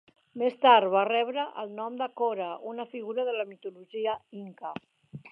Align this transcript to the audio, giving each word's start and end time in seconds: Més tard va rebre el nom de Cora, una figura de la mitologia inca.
Més 0.41 0.55
tard 0.61 0.87
va 0.93 1.01
rebre 1.09 1.43
el 1.63 1.75
nom 1.79 1.99
de 1.99 2.07
Cora, 2.21 2.47
una 2.71 2.85
figura 2.93 3.27
de 3.27 3.35
la 3.41 3.45
mitologia 3.53 4.15
inca. 4.41 4.73